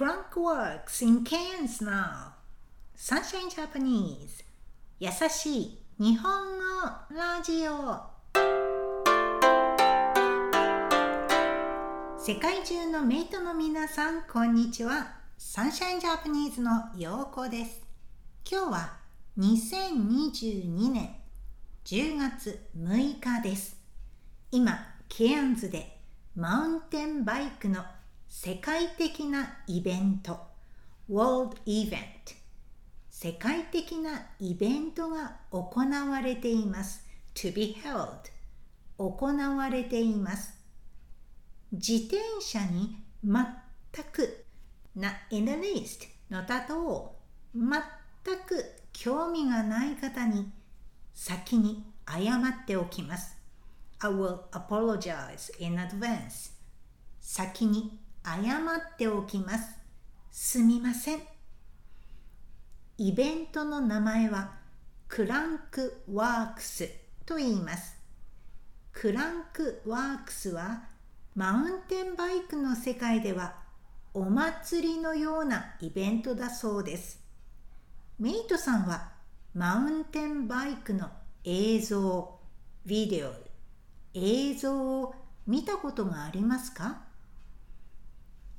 [0.00, 2.32] Crankworks in Cairns now.
[2.96, 4.42] Sunshine Japanese.
[4.98, 8.00] 優しい日本語ラジオ。
[12.18, 15.16] 世界中のメイトの皆さん、こんにちは。
[15.36, 17.82] サンシャインジャパニーズのようこです。
[18.50, 18.92] 今日は
[19.38, 21.10] 2022年
[21.84, 23.76] 10月6日です。
[24.50, 24.78] 今、
[25.10, 25.98] ケアンズで
[26.34, 27.84] マウンテンバイクの
[28.32, 30.38] 世界的なイベント。
[31.10, 31.98] World Event
[33.10, 37.04] 世界的なイベントが行われています。
[37.34, 38.30] To be held
[38.98, 40.54] 行われています。
[41.72, 43.44] 自転車に全
[44.12, 44.44] く
[44.96, 47.16] Not in the least のたと
[47.52, 47.64] 全
[48.46, 50.52] く興味がない方に
[51.12, 53.36] 先に謝っておきます。
[53.98, 56.52] I will apologize in advance
[57.18, 57.98] 先に
[58.36, 59.78] 謝っておきます。
[60.30, 61.20] すみません。
[62.98, 64.52] イベントの名前は
[65.08, 66.88] クランクワークス
[67.26, 67.96] と言います。
[68.92, 70.84] クランクワークスは
[71.34, 73.54] マウンテンバイクの世界では
[74.12, 77.20] お祭りのようなイベントだそうです。
[78.18, 79.12] メイトさんは
[79.54, 81.08] マウンテンバイクの
[81.44, 82.38] 映像、
[82.84, 83.32] ビデオ、
[84.14, 85.14] 映像を
[85.46, 87.09] 見たことがありますか？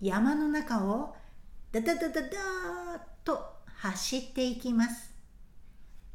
[0.02, 1.16] 山の中を
[1.72, 2.32] ダダダダダー
[3.24, 3.40] と
[3.76, 5.14] 走っていきます。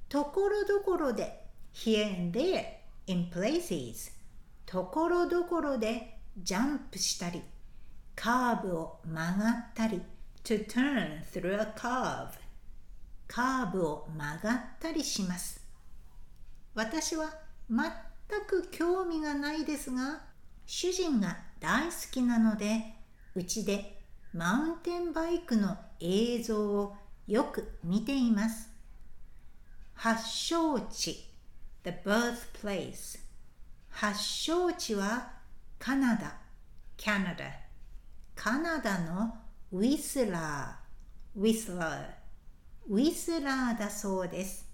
[0.08, 2.64] ところどころで here and there
[3.06, 4.10] in places
[4.64, 7.42] ところどころでジャンプしたり
[8.14, 10.02] カーブを曲がったり
[10.42, 12.30] to turn through a curve
[13.28, 15.64] カーブを曲がったりします。
[16.74, 17.32] 私は
[17.70, 17.88] 全
[18.48, 20.22] く興味がないですが
[20.66, 22.95] 主人が大好きなので
[23.36, 24.00] うちで
[24.32, 26.96] マウンテンバイクの映像を
[27.28, 28.70] よく見ています。
[29.92, 31.30] 発祥地
[31.84, 33.18] The birthplace
[33.90, 35.32] 発祥地は
[35.78, 36.38] カナダ。
[36.96, 37.50] Canada
[38.34, 39.34] カナダの
[39.70, 41.38] ウィスラー。
[41.38, 42.04] ウィスラー
[42.88, 44.66] ウィスラーだそうです。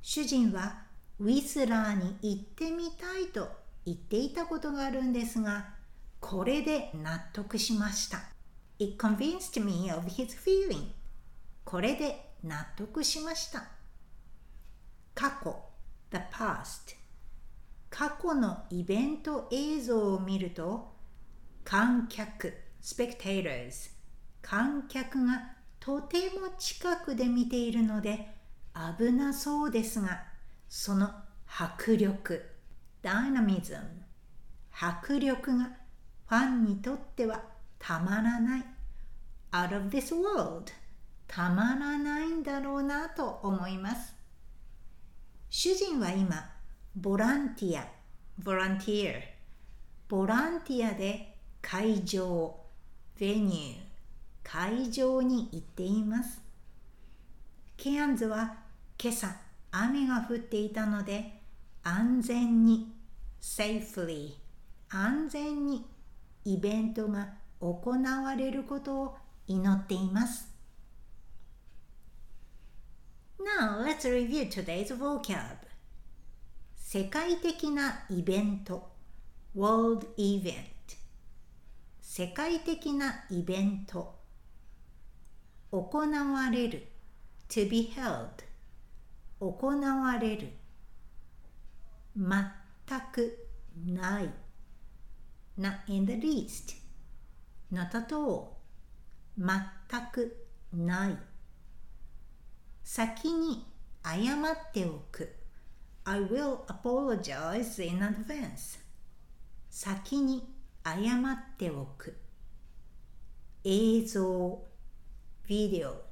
[0.00, 0.82] 主人は
[1.18, 3.48] ウィスラーに行ってみたいと
[3.84, 5.79] 言っていたことがあるんですが
[6.20, 8.20] これで納得しました。
[8.78, 10.92] It convinced me of his feeling.
[11.64, 13.64] これで納得しました。
[15.14, 15.54] 過去
[16.10, 16.96] the past
[17.90, 20.92] 過去のイベント映像を見ると
[21.64, 23.90] 観客 spectators
[24.40, 28.34] 観客がとても近くで見ているので
[28.98, 30.22] 危なそうですが
[30.68, 31.10] その
[31.46, 32.42] 迫力
[33.02, 33.82] dynamism
[34.72, 35.79] 迫力が
[36.30, 37.42] ファンにとっては
[37.80, 38.64] たまらない。
[39.50, 40.70] Out of this world
[41.26, 44.14] たまらないんだろうなと思います。
[45.48, 46.36] 主人は今
[46.94, 47.84] ボランティア
[48.38, 49.20] ボランティア
[50.06, 52.54] ボランティアで会場
[53.18, 56.40] ベニュー会場に行っています。
[57.76, 58.54] ケアンズは
[59.02, 59.34] 今朝
[59.72, 61.40] 雨が降っていたので
[61.82, 62.92] 安全に
[63.42, 64.34] safely
[64.90, 65.84] 安全に
[66.44, 70.48] イベントが行われることを祈っています。
[73.38, 75.56] Now let's review today's vocab.
[76.76, 78.90] 世界的なイベント。
[79.54, 80.54] World Event.
[82.00, 84.18] 世界的なイベント。
[85.70, 86.86] 行われる。
[87.48, 88.28] To be held.
[89.40, 90.52] 行われる。
[92.16, 93.48] 全く
[93.86, 94.49] ない。
[95.60, 96.76] Not in the least
[97.70, 98.56] not at all
[99.36, 99.60] 全
[100.12, 101.18] くない
[102.82, 103.66] 先に
[104.02, 105.36] 謝っておく
[106.04, 108.80] I will apologize in advance
[109.68, 110.42] 先に
[110.82, 112.16] 謝っておく
[113.62, 114.62] 映像
[115.46, 116.02] ビデオ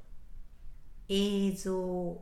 [1.07, 2.21] 映像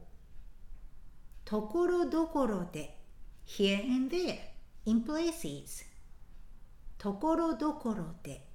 [1.43, 2.97] ところどころで
[3.45, 4.37] here and there
[4.85, 5.85] in places
[6.97, 8.47] ところどころで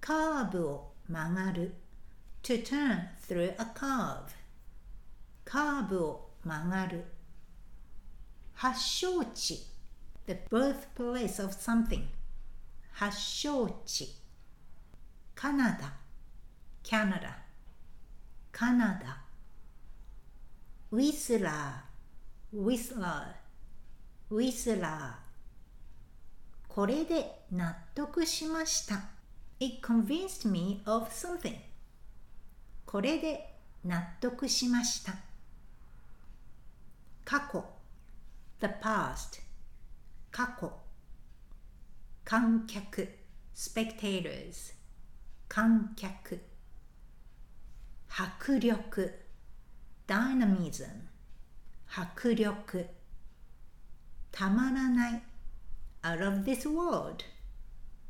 [0.00, 1.74] カーブを曲がる
[2.42, 4.22] to turn through a curve
[5.44, 7.04] カーブを曲がる
[8.54, 9.66] 発祥地
[10.26, 12.04] the birthplace of something
[12.92, 14.14] 発祥地
[15.34, 15.94] カナダ
[16.82, 17.34] Canada
[18.52, 19.22] カナダ
[20.92, 25.29] ウィスラーウィスラーウィスラー
[26.72, 29.02] これで納得しました。
[29.58, 31.56] It convinced me of something.
[32.86, 35.14] これで納得しました。
[37.24, 37.64] 過去
[38.60, 39.42] The past
[40.30, 40.72] 過去
[42.24, 43.08] 観客
[43.52, 44.74] spectators
[45.48, 46.40] 観客
[48.08, 49.12] 迫力
[50.06, 50.86] dynamism
[51.88, 52.86] 迫力
[54.30, 55.29] たまらない
[56.02, 57.24] out of this world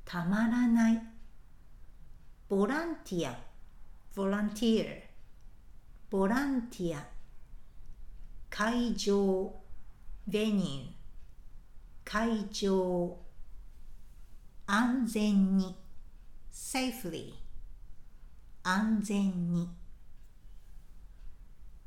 [0.05, 1.03] たまらない
[2.49, 3.39] ボランティア
[4.15, 5.03] volunteer
[6.11, 7.07] ボランティア
[8.49, 9.55] 会場
[10.29, 10.87] venue
[12.05, 13.17] 会場
[14.67, 15.77] 安全に
[16.53, 17.35] safely
[18.63, 19.69] 安全に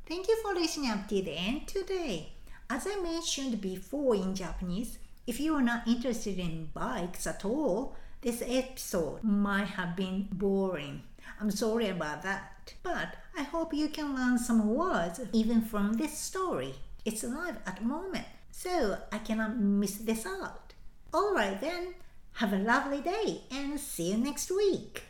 [0.06, 2.34] Thank you for listening up to the end today.
[2.70, 7.94] As I mentioned before in Japanese, if you are not interested in bikes at all,
[8.23, 11.03] this episode might have been boring.
[11.41, 12.53] I'm sorry about that.
[12.82, 16.75] But I hope you can learn some words even from this story.
[17.05, 20.75] It's live at the moment, so I cannot miss this out.
[21.15, 21.94] Alright then,
[22.35, 25.03] have a lovely day and see you next week.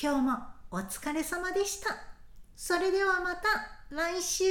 [0.00, 0.38] 今日も
[0.70, 1.96] お疲れ様でした。
[2.56, 3.48] それではまた
[3.90, 4.44] 来週